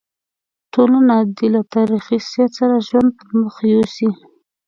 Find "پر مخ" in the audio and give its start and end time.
3.17-3.55